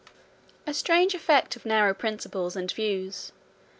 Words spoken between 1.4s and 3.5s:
of narrow principles and views!